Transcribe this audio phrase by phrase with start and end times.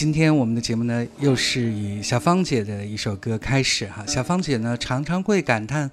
[0.00, 4.02] 今天我们的节目呢，又是以小芳姐的一首歌开始哈。
[4.06, 5.90] 小芳姐呢，常常会感叹，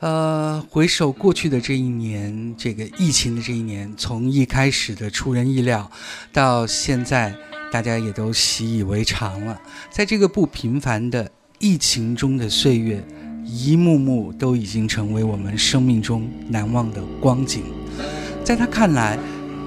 [0.00, 5.88] 呃，回首过去的这一年，这个疫情的这一年，从一开始的出人意料，
[6.32, 7.32] 到现在
[7.70, 9.56] 大家也都习以为常了。
[9.92, 13.00] 在这个不平凡的疫情中的岁月，
[13.44, 17.62] 一幕幕都已经成为我们生命中难忘的光景。
[18.42, 19.16] 在她看来，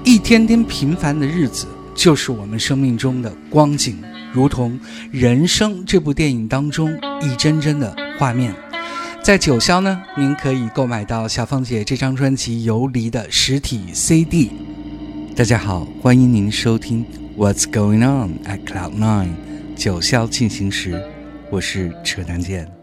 [0.04, 1.66] 一天天平凡的日子。
[2.00, 4.72] 就是我们生命中的光景，如同
[5.12, 8.54] 《人生》这部电影当中一帧帧的画面。
[9.22, 14.50] 在九霄呢，您可以购买到小芳姐这张专辑《游离》的实体 CD。
[15.36, 17.04] 大家好，欢迎您收听
[17.38, 19.26] 《What's Going On at Cloud Nine》
[19.76, 20.98] 九霄进行时，
[21.50, 22.79] 我是车丹健。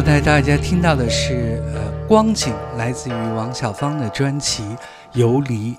[0.00, 4.62] 刚才大家听到的是呃光景，来自于王小芳的专辑
[5.12, 5.72] 《游离》。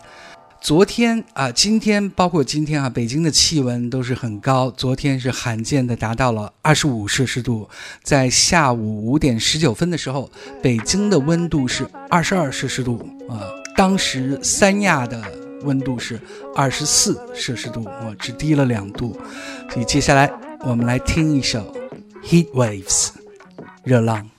[0.62, 4.70] 昨天啊，今天包括今天啊，北京的气温都是很高。
[4.70, 7.68] 昨天是罕见的达到了二十五摄氏度，
[8.04, 10.30] 在下午五点十九分的时候，
[10.62, 13.42] 北京的温度是二十二摄氏度啊。
[13.76, 15.20] 当时三亚的
[15.64, 16.22] 温度是
[16.56, 19.20] 二十四摄氏度，啊，只低了两度。
[19.72, 21.74] 所以接下来我们来听一首
[22.24, 23.08] 《Heat Waves》
[23.84, 24.31] 热浪。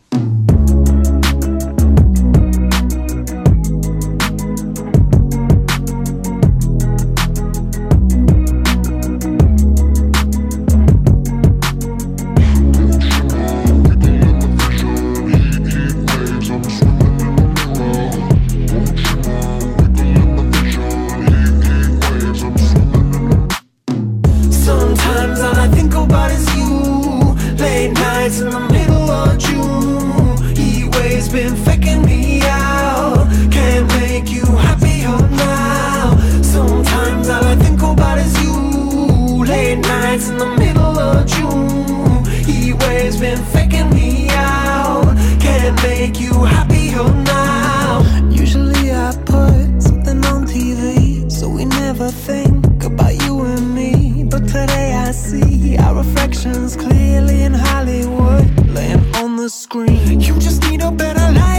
[60.43, 61.51] just need a better life.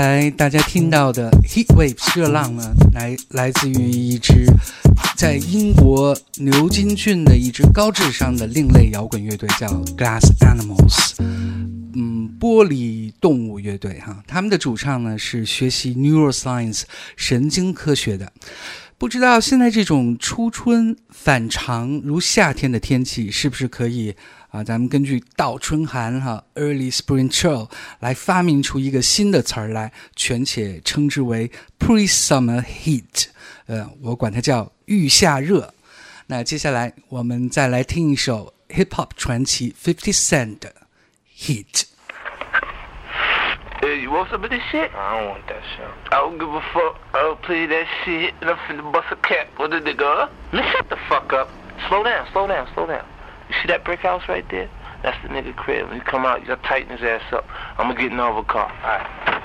[0.00, 4.46] 才大家听到的 Heat Wave 热浪呢，来来自于一支
[5.16, 14.22] 在英国牛津郡的一支高智商的另类摇滚乐队，叫 Glass Animals，嗯，玻璃动物乐队哈。
[14.28, 16.82] 他们的主唱呢是学习 Neuroscience
[17.16, 18.32] 神经科学的。
[18.98, 24.14] 不知道现在这种初春反常如夏天的天气，是不是可以？
[24.50, 27.68] 啊，咱们根据倒春寒哈，early spring chill
[28.00, 33.26] 来发明出一个新的词儿来，全且称之为 pre-summer heat，
[33.66, 35.74] 呃，我管它叫预夏热。
[36.28, 40.74] 那接下来我们再来听一首 hip hop 传奇 Fifty Cent 的
[41.36, 41.84] Heat。
[43.80, 44.90] Hey, you want some of this shit?
[44.92, 45.86] I don't want that shit.
[46.10, 46.96] I don't give a fuck.
[47.12, 50.28] I'll play that shit and I'm finna bust a cap with a nigga.
[50.52, 51.48] Man, shut the fuck up.
[51.88, 53.04] Slow down, slow down, slow down.
[53.48, 54.68] You see that brick house right there?
[55.02, 55.88] That's the nigga crib.
[55.88, 57.46] When you come out, you gotta tighten his ass up.
[57.78, 58.70] I'm gonna get another car.
[58.82, 59.44] Alright.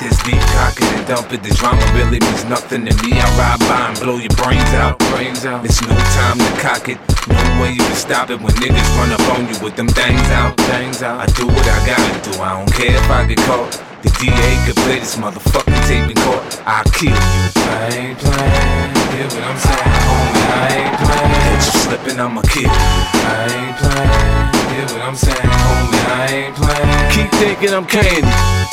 [0.00, 1.40] this deep cocking and dumping.
[1.40, 3.16] The drama really means nothing to me.
[3.16, 4.98] I ride by and blow your brains out.
[5.14, 5.64] Brains out.
[5.64, 6.98] It's no time to cock it.
[7.28, 10.28] No way you can stop it when niggas run up on you with them things
[10.28, 10.56] out.
[10.76, 11.20] Things out.
[11.20, 12.42] I do what I gotta do.
[12.42, 13.72] I don't care if I get caught.
[14.02, 16.42] The DA could play this motherfucker tape in court.
[16.64, 17.44] I'll kill you.
[17.68, 18.90] I ain't playing.
[19.12, 20.44] Hear what I'm saying, homie.
[20.48, 21.40] I ain't playing.
[21.44, 22.94] Catch you slipping, I'ma kill you.
[23.24, 24.64] I ain't playing.
[24.72, 26.02] Hear what I'm saying, homie.
[26.08, 27.10] I ain't playing.
[27.12, 28.24] Keep thinking I'm candy.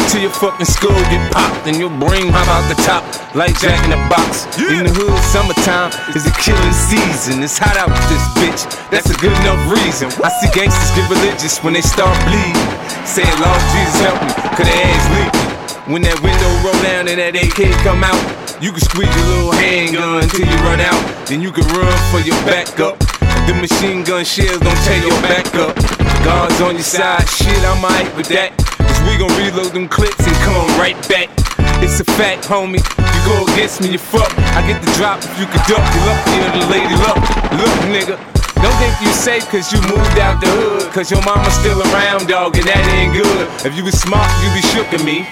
[0.10, 3.00] Till your fucking skull get popped and your brain hop out the top
[3.32, 4.44] like Jack in the Box.
[4.60, 7.40] In the hood, summertime is the killing season.
[7.40, 8.62] It's hot out with this bitch.
[8.92, 10.12] That's a good enough reason.
[10.20, 12.68] I see gangsters get religious when they start bleeding.
[13.08, 15.51] Saying, Lord Jesus help me, cause their ass leaking.
[15.90, 18.22] When that window roll down and that AK come out,
[18.62, 21.02] you can squeeze your little handgun till you run out.
[21.26, 23.02] Then you can run for your backup.
[23.50, 25.74] The machine gun shells don't tear your back up.
[26.22, 28.54] Guards on your side, shit, I'm alright with that.
[28.78, 31.34] Cause we gon' reload them clips and come right back.
[31.82, 32.78] It's a fact, homie.
[32.78, 34.30] You go against me, you fuck.
[34.54, 35.82] I get the drop if you could duck.
[35.82, 37.18] You lucky or the lady luck.
[37.58, 38.22] Look, nigga.
[38.62, 40.94] Don't think you safe cause you moved out the hood.
[40.94, 43.50] Cause your mama's still around, dog, and that ain't good.
[43.66, 45.26] If you was smart, you be shookin' me.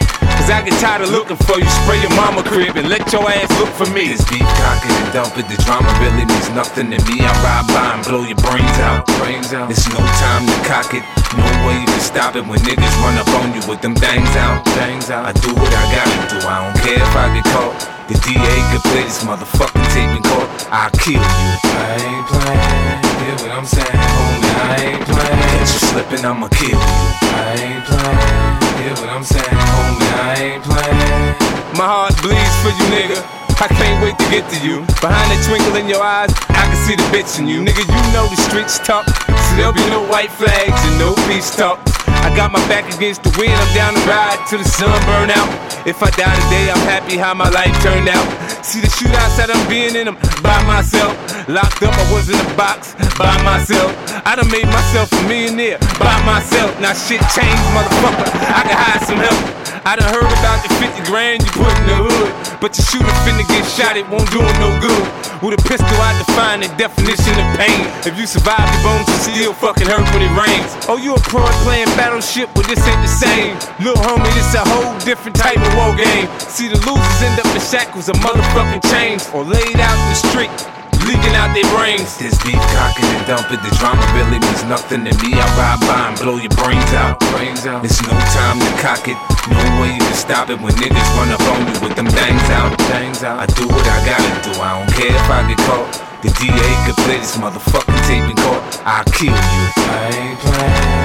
[0.49, 1.69] Cause I get tired of looking for you.
[1.85, 4.09] Spray your mama crib and let your ass look for me.
[4.09, 5.45] This beef cock it and dump it.
[5.45, 7.21] The drama really means nothing to me.
[7.21, 9.05] I ride by and blow your brains out.
[9.21, 9.69] Brains out.
[9.69, 11.05] It's no time to cock it.
[11.37, 14.33] No way you can stop it when niggas run up on you with them things
[14.41, 14.65] out.
[14.73, 15.29] Things out.
[15.29, 16.41] I do what I gotta do.
[16.41, 17.77] I don't care if I get caught.
[18.09, 20.49] The DA could play this motherfucking tape in court.
[20.73, 21.49] I'll kill you.
[21.77, 22.97] I ain't playing.
[23.21, 24.49] Hear what I'm saying, homie?
[24.65, 25.45] I ain't playing.
[25.45, 26.89] Catch you slipping, I'ma kill you.
[27.37, 28.58] I ain't playing.
[28.79, 30.07] I'm saying, homie?
[30.23, 31.35] I ain't playing.
[31.75, 33.19] My heart bleeds for you, nigga.
[33.59, 34.87] I can't wait to get to you.
[35.03, 37.59] Behind the twinkle in your eyes, I can see the bitch in you.
[37.59, 39.03] Nigga, you know the streets talk.
[39.03, 41.83] So there'll be no white flags and no peace talk.
[42.23, 45.31] I got my back against the wind, I'm down the ride till the sun burn
[45.31, 45.51] out.
[45.87, 48.27] If I die today, I'm happy how my life turned out.
[48.63, 51.15] See the shootouts that I'm being in them by myself.
[51.49, 53.89] Locked up, I was in a box by myself.
[54.21, 56.69] I done made myself a millionaire by myself.
[56.77, 58.29] Now shit changed, motherfucker.
[58.53, 59.41] I can hide some help.
[59.81, 62.29] I done heard about the 50 grand you put in the hood.
[62.61, 65.01] But your shooter finna get shot, it won't do him no good.
[65.41, 67.89] With a pistol, I define the definition of pain.
[68.05, 70.69] If you survive, your bones will still fucking hurt when it rains.
[70.85, 73.57] Oh, you a pro playing battleship, but this ain't the same.
[73.81, 76.29] Little homie, this a whole different type of war game.
[76.45, 80.21] See, the losers end up in shackles of motherfucking chains or laid out in the
[80.29, 80.78] street.
[81.07, 82.17] Leaking out their brains.
[82.17, 83.61] This beef cocking and dumping.
[83.63, 85.37] The drama really means nothing to me.
[85.37, 87.19] I ride by and blow your brains out.
[87.31, 87.85] Brains out.
[87.85, 89.17] It's no time to cock it.
[89.47, 92.47] No way you can stop it when niggas run up on you with them things
[92.51, 92.75] out.
[92.91, 93.39] Things out.
[93.39, 94.53] I do what I gotta do.
[94.59, 95.87] I don't care if I get caught.
[96.21, 98.61] The DA could play this motherfucking tape in court.
[98.83, 99.63] I'll kill you.
[99.87, 100.98] I ain't playing.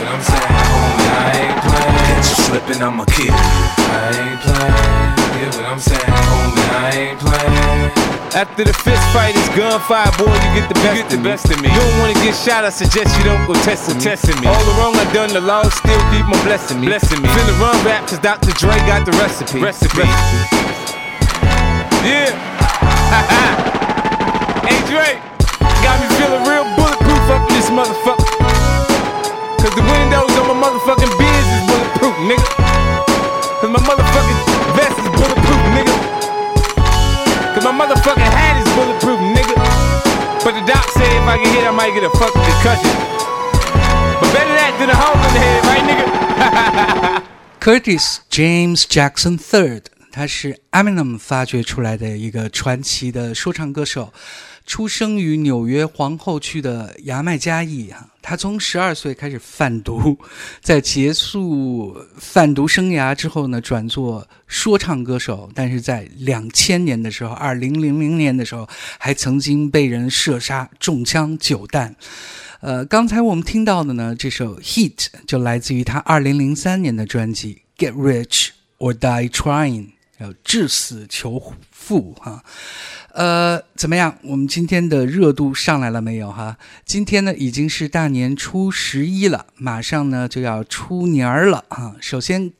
[0.00, 0.42] I'm saying?
[0.48, 0.50] I
[1.42, 1.96] ain't playing.
[2.08, 3.32] Catch you slipping, I'ma kill you.
[3.32, 3.34] I
[4.16, 5.20] ain't playing.
[5.52, 6.64] What I'm saying, homie?
[6.72, 7.92] I ain't playing.
[8.32, 10.32] After the fist fight, it's gunfire, boy.
[10.32, 11.54] You get the best, you get the of, best me.
[11.54, 11.68] of me.
[11.68, 14.00] You don't wanna get shot, I suggest you don't go testing me.
[14.00, 14.46] Testing me.
[14.48, 16.86] All the wrong I done, the law still keep on blessing me.
[16.88, 17.28] Blessing me.
[17.28, 18.50] Finna run rap, cause Dr.
[18.56, 19.60] Dre got the recipe.
[19.60, 20.08] Recipe.
[22.08, 22.32] Yeah.
[24.64, 25.20] hey Dre,
[25.84, 28.21] got me feeling real bulletproof up in this motherfucker.
[41.91, 42.91] get hit, I might get a fucking concussion.
[44.19, 47.23] But better that than a hole in the head, right, nigga?
[47.59, 54.13] Curtis James Jackson Third，他是 Eminem 发掘出来的一个传奇的说唱歌手，
[54.64, 58.08] 出生于纽约皇后区的牙买加裔啊。
[58.24, 60.16] 他从十二岁开始贩毒，
[60.62, 65.50] 在结束贩毒生涯之后呢，转做说唱歌手。
[65.54, 71.96] 但是在两千年的时候，二零零零年的时候，还曾经被人射杀、中枪九弹。
[72.60, 74.94] 呃，刚才我们听到的呢，这首《Heat》
[75.26, 79.86] 就来自于他二零零三年的专辑《Get Rich or Die Trying》，
[80.18, 82.44] 要至死求富哈。
[83.14, 84.16] 呃，怎么样？
[84.22, 86.56] 我们今天的热度上来了没有哈？
[86.84, 91.94] 今天呢已经是大年初十一了，马上呢就要出年儿了啊。
[92.00, 92.52] 首先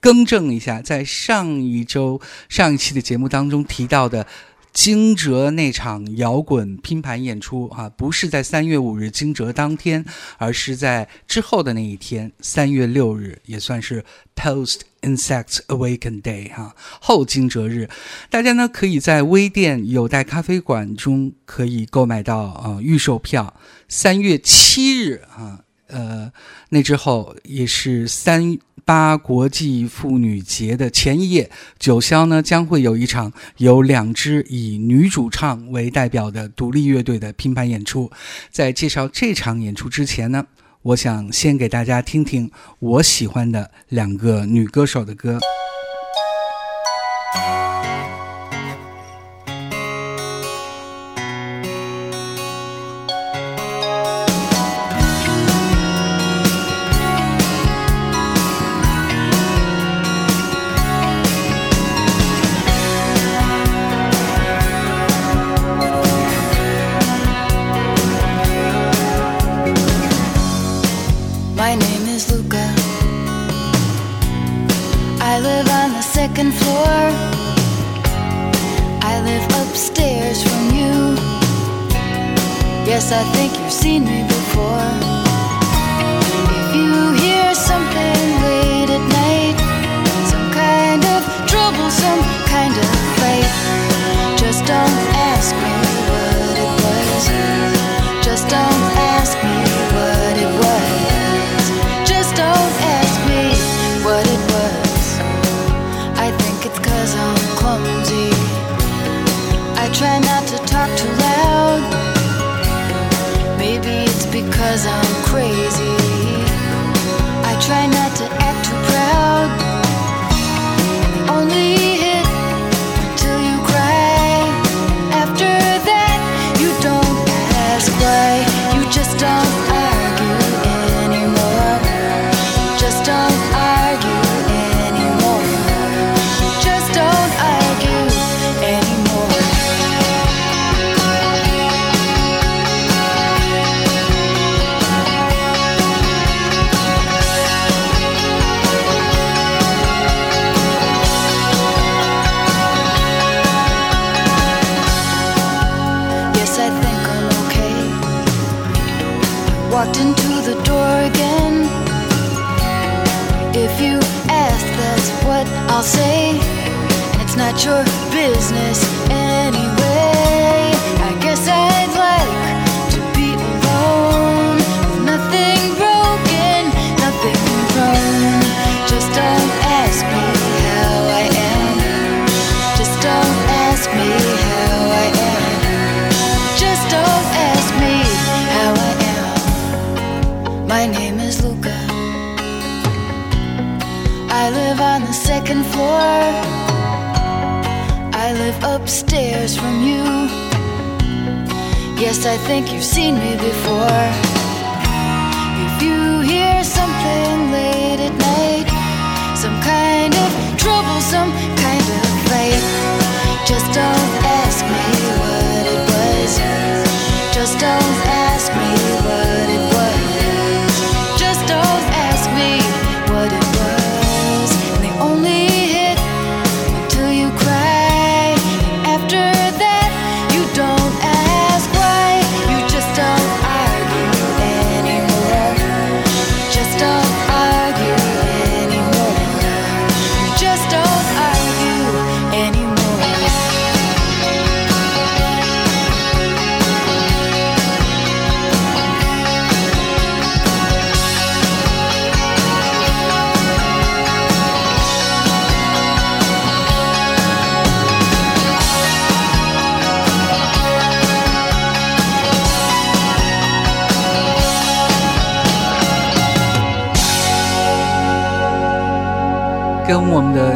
[0.00, 4.26] 更正一下，在上一周上一期的节目当中提到的。
[4.70, 10.04] 惊蛰那场摇滚拼盘演出啊，不是在三月五日惊蛰当天，
[10.36, 14.04] 而是在之后的那一天，三月六日，也算是
[14.36, 17.88] Post Insect Awaken Day 哈，后惊蛰日。
[18.30, 23.54] 大家呢可以在微店有待咖啡馆中可以购买到啊预售票。
[23.88, 25.60] 三月七日啊。
[25.88, 26.30] 呃，
[26.68, 38.12] 那之后也是三八国际妇女节的前一夜，九霄呢将会有一场由两支以女主唱为代表的独立乐队的拼盘演出。
[38.50, 40.46] 在介绍这场演出之前呢，
[40.82, 45.40] 我想先给大家听听我喜欢的两个女歌手的歌。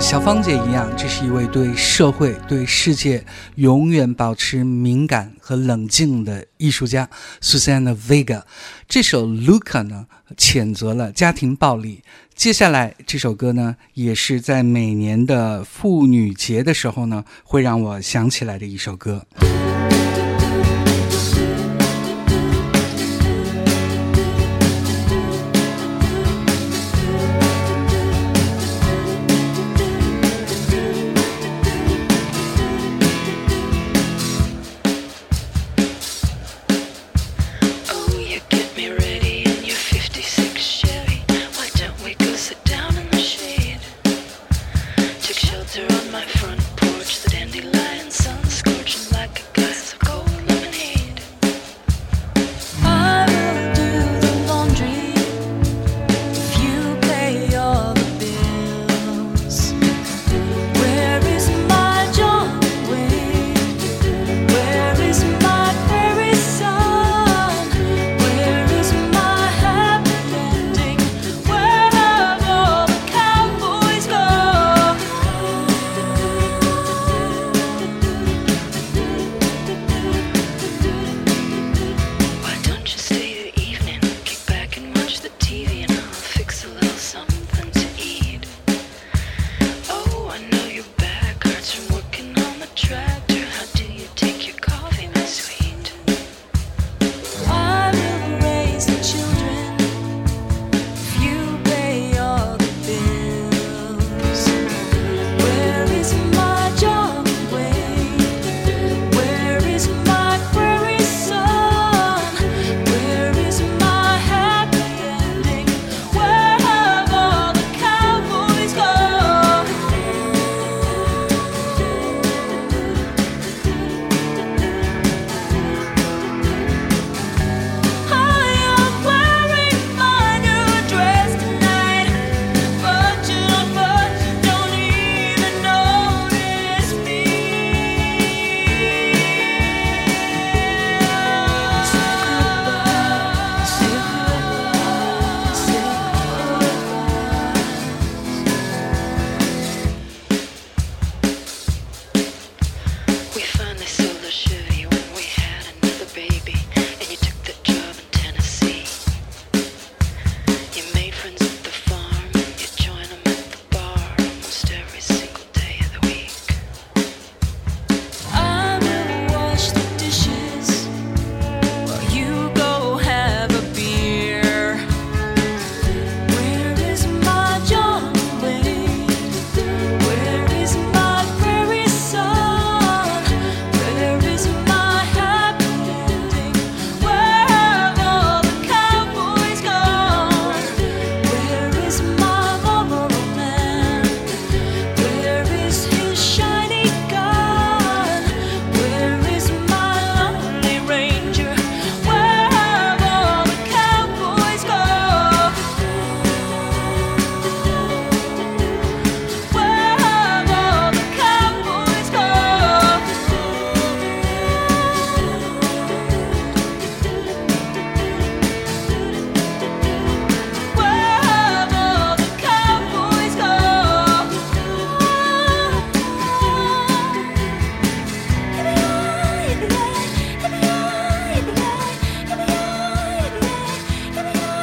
[0.02, 7.08] 小芳姐一样，这是一位对社会、对世界永远保持敏感和冷静的艺术家
[7.40, 8.42] Susana Vega。
[8.88, 12.02] 这首《Luca》呢，谴责了家庭暴力。
[12.34, 19.24] 接下来这首歌呢，也是在每年的妇女节的时候呢，会让我想起来的一首歌。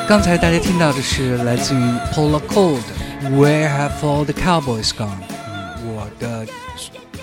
[0.09, 1.77] 刚才大家听到的是来自于
[2.11, 2.79] Polar Cole
[3.21, 5.07] 的《Where Have All the Cowboys Gone》。
[5.47, 6.47] 嗯，我的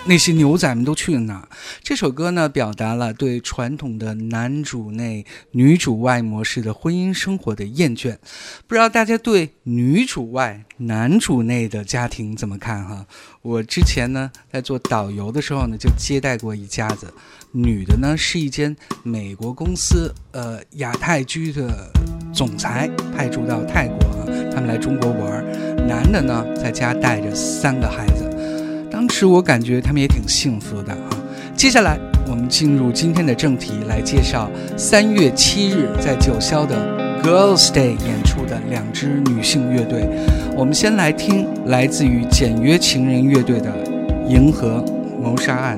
[0.04, 1.42] 那些牛仔们都去了哪？
[1.82, 8.18] 这首歌呢，表达了对传统的男主内女主外模式的婚姻生活的厌倦。
[8.68, 13.06] 不知道大家对女主外男主内的家庭怎么看哈？
[13.40, 17.06] 我之前呢，在做导游的时候呢，就接待过一家子。
[17.52, 21.88] 女的呢是一间美国公司，呃，亚太区的
[22.34, 25.44] 总裁派驻到泰国啊，他们来中国玩。
[25.86, 31.10] 男的呢在家带着三个孩子，当时我感觉他们也挺幸福的啊。
[31.54, 40.08] 接下来我们进入今天的正题，来介绍三月七日在九霄的 Girls Day 演出的两支女性乐队。
[40.56, 43.68] 我们先来听来自于简约情人乐队的
[44.28, 44.80] 《银河
[45.20, 45.76] 谋杀案》。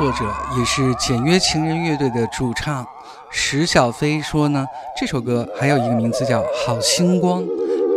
[0.00, 2.86] 作者也是简约情人乐队的主唱
[3.30, 4.66] 石小飞说呢，
[4.98, 7.42] 这首歌还有一个名字叫《好星光》，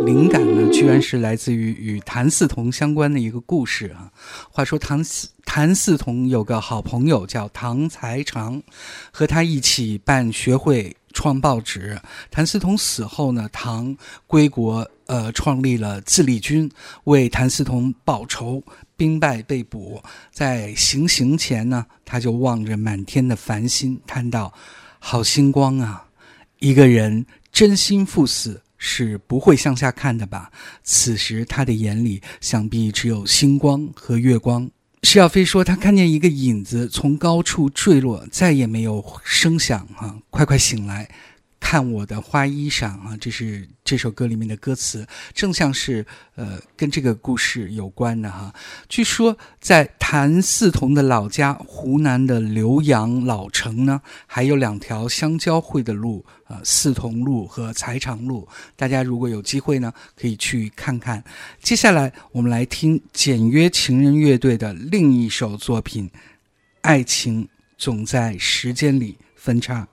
[0.04, 4.12] 灵感呢居然是来自于与谭嗣同相关的一个故事啊。
[4.52, 8.62] 话说谭嗣谭嗣同有个好朋友叫唐才常，
[9.10, 10.94] 和他一起办学会。
[11.14, 11.98] 创报纸。
[12.30, 13.96] 谭嗣同死后呢，唐
[14.26, 16.70] 归国，呃，创立了自立军，
[17.04, 18.62] 为谭嗣同报仇。
[18.96, 20.00] 兵败被捕，
[20.30, 24.54] 在行刑前呢，他就望着满天的繁星，叹道
[25.00, 26.06] ：“好星光啊！
[26.60, 30.48] 一个人真心赴死是不会向下看的吧？
[30.84, 34.70] 此时他的眼里想必只有星光和月光。”
[35.04, 39.86] 施小飞说：“他看见一个影子从高处坠落，再也没有声响。
[39.94, 41.08] 哈，快快醒来！”
[41.64, 48.54] 看我的花衣裳啊，这是这首歌里面的歌词，正像是呃跟这个故事有关的哈。
[48.86, 58.46] 据说在谭嗣同的老家湖南的浏阳老城呢，还有两条相交汇的路啊，嗣同路和财长路。
[58.76, 61.24] 大家如果有机会呢，可以去看看。
[61.62, 66.08] 接下来我们来听简约情人乐队的另一首作品，
[66.82, 67.48] 《爱情
[67.78, 69.88] 总在时间里分叉》。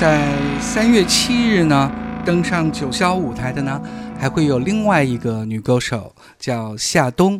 [0.00, 0.18] 在
[0.62, 1.92] 三月七日呢，
[2.24, 3.78] 登上九霄舞台的呢，
[4.18, 7.38] 还会有另外一个女歌手叫夏冬。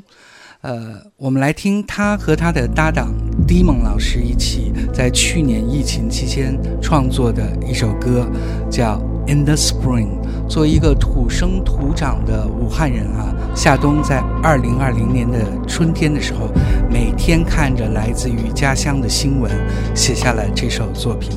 [0.60, 3.14] 呃，我们来听她和她的搭档
[3.48, 8.28] Dimon 老师一起在去年疫情期间创作的一首歌，
[8.70, 9.00] 叫
[9.32, 10.08] 《In the Spring》。
[10.46, 16.50] 作为一个土生土长的武汉人啊，夏冬在二零二零年的春天的时候，
[16.90, 19.50] 每天看着来自于家乡的新闻，
[19.94, 21.30] 写下了这首作品。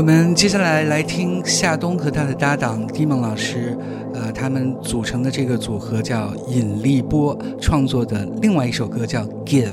[0.00, 3.76] 我们接下来来听夏冬和他的搭档 Dimon 老师，
[4.14, 9.66] 呃，他们组成的这个组合叫引力波创作的另外一首歌叫《Give》。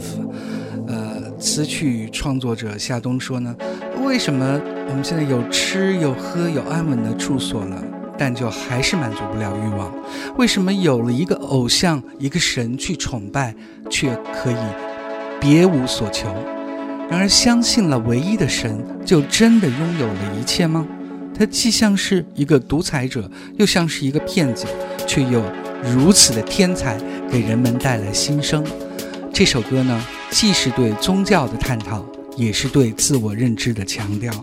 [0.86, 3.55] 呃，词曲创作者夏冬说呢，
[4.03, 4.59] 为什么
[4.89, 7.82] 我们现在有吃有喝有安稳的住所了，
[8.17, 9.89] 但就还是满足不了欲望？
[10.38, 13.55] 为什么有了一个偶像一个神去崇拜，
[13.89, 14.57] 却可以
[15.39, 16.28] 别无所求？
[17.09, 20.85] 然而，相信了唯一的神，就真的拥有了一切吗？
[21.37, 24.65] 他既像是一个独裁者，又像是一个骗子，
[25.07, 25.41] 却又
[25.95, 26.97] 如此的天才，
[27.31, 28.63] 给人们带来新生。
[29.31, 32.05] 这首歌呢，既是对宗教的探讨，
[32.35, 34.33] 也是对自我认知的强调。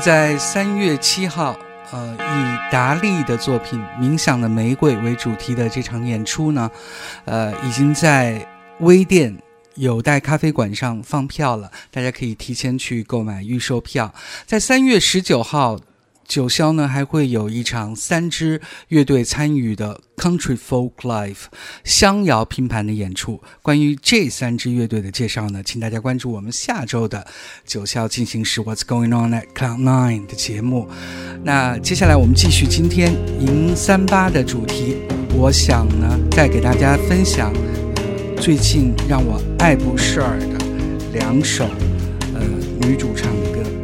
[0.00, 1.54] 在三月七号，
[1.92, 6.70] 呃，以达利的作品《冥想的玫瑰》为主题的这场演出呢，
[7.26, 8.46] 呃，已经在
[8.78, 9.36] 微店
[9.74, 14.14] 有待咖啡馆上放票了，大家可以提前去购买预售票。
[14.46, 15.78] 在三月十九号。
[16.30, 21.46] 九霄呢还会有一场三支乐队参与的 Country Folk Live
[21.82, 23.42] 乡谣拼盘的演出。
[23.62, 27.26] 关于这三支乐队的介绍呢，请大家关注我们下周的
[27.66, 30.88] 九霄进行时 What's Going On at Cloud Nine 的节目。
[31.42, 34.98] 那接下来我们继续今天迎三八的主题，
[35.34, 37.52] 我想呢再给大家分享
[38.40, 40.64] 最近让我爱不释耳的
[41.12, 41.64] 两首
[42.34, 42.40] 呃
[42.86, 43.79] 女主唱的歌。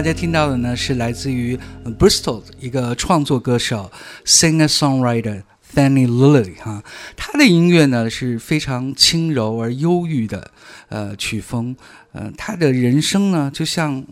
[0.00, 1.58] 大家听到的呢，是来自于
[1.98, 3.92] Bristol 一个创作歌手、
[4.24, 5.42] singer-songwriter
[5.74, 6.82] Fanny Lilly 哈，
[7.18, 10.52] 他的音乐呢是非常轻柔而忧郁的
[10.88, 11.76] 呃曲风，
[12.12, 14.02] 呃，他的人生呢就像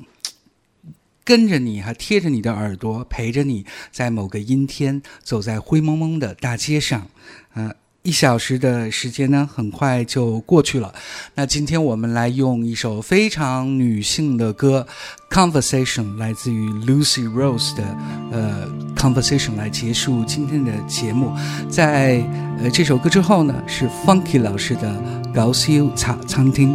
[1.25, 7.07] 跟着你，还贴着你的耳朵，陪着你在某个阴天走在灰蒙蒙的大街上，
[7.55, 7.75] 呃。
[8.09, 10.95] 一小时的时间呢，很快就过去了。
[11.35, 14.87] 那今天我们来用一首非常女性的歌
[15.35, 17.85] 《Conversation》，来自于 Lucy Rose 的
[18.33, 21.31] 呃《Conversation》来结束今天的节目。
[21.69, 22.25] 在
[22.63, 24.89] 呃这首歌之后呢，是 Funky 老师的
[25.35, 26.75] 《高修茶餐厅》。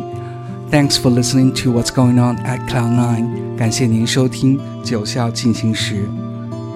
[0.70, 3.58] Thanks for listening to What's Going On at Cloud Nine。
[3.58, 6.08] 感谢您收听九霄进行时，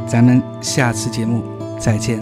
[0.10, 1.44] 咱们下次节目
[1.80, 2.20] 再见。